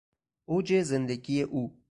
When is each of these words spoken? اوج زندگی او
اوج 0.49 0.73
زندگی 0.81 1.41
او 1.41 1.75